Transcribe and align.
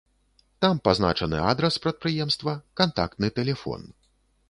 Там 0.65 0.79
пазначаны 0.89 1.37
адрас 1.51 1.79
прадпрыемства, 1.85 2.59
кантактны 2.83 3.35
тэлефон. 3.41 3.91